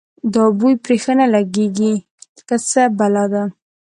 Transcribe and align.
دا 0.33 0.43
بوی 0.59 0.73
پرې 0.83 0.95
ښه 1.03 1.13
نه 1.19 1.25
لګېږي 1.35 1.93
که 2.47 2.55
څه 2.69 2.81
بلا 2.97 3.25
ده. 3.33 3.43